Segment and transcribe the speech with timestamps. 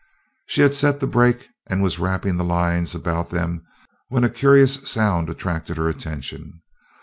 [0.47, 3.61] She had set the brake and was wrapping the lines about them
[4.07, 6.63] when a curious sound attracted her attention.